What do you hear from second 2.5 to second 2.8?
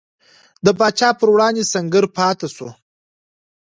شو.